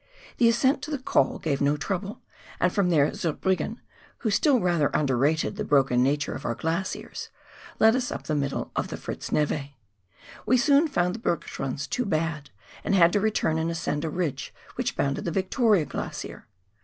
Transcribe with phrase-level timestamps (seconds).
[0.37, 2.23] The ascent to the col gave no trouble,
[2.59, 3.79] and from there Zurbriggen,
[4.21, 7.29] who still rather underrated the broken nature of our glaciers,
[7.77, 9.69] led us up the middle of the Fritz neve.
[10.43, 12.49] We soon found the hergschrunds too bad,
[12.83, 16.47] and had to return and ascend a ridge which bounded the Victoria Glacier.